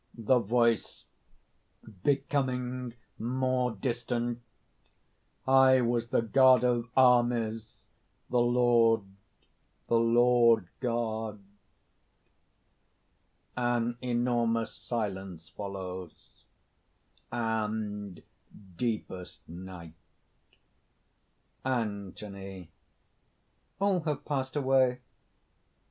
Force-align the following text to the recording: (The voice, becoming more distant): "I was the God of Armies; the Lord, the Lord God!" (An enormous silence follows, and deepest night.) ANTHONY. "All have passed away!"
(The 0.17 0.39
voice, 0.39 1.05
becoming 2.03 2.95
more 3.19 3.69
distant): 3.69 4.41
"I 5.47 5.81
was 5.81 6.07
the 6.07 6.23
God 6.23 6.63
of 6.63 6.89
Armies; 6.97 7.85
the 8.27 8.39
Lord, 8.41 9.03
the 9.89 9.99
Lord 9.99 10.69
God!" 10.79 11.39
(An 13.55 13.95
enormous 14.01 14.73
silence 14.73 15.49
follows, 15.49 16.45
and 17.31 18.23
deepest 18.75 19.47
night.) 19.47 19.93
ANTHONY. 21.63 22.71
"All 23.79 23.99
have 23.99 24.25
passed 24.25 24.55
away!" 24.55 24.97